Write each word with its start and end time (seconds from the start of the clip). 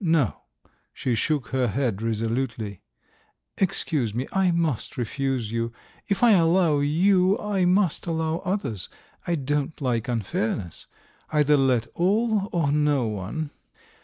No!" 0.03 0.37
she 0.95 1.13
shook 1.13 1.49
her 1.49 1.67
head 1.67 2.01
resolutely. 2.01 2.81
"Excuse 3.59 4.15
me, 4.15 4.25
I 4.33 4.49
must 4.49 4.97
refuse 4.97 5.51
you. 5.51 5.71
If 6.07 6.23
I 6.23 6.31
allow 6.31 6.79
you 6.79 7.37
I 7.37 7.65
must 7.65 8.07
allow 8.07 8.37
others. 8.39 8.89
I 9.27 9.35
don't 9.35 9.79
like 9.79 10.07
unfairness. 10.07 10.87
Either 11.29 11.55
let 11.55 11.85
all 11.93 12.49
or 12.51 12.71
no 12.71 13.05
one." 13.05 13.51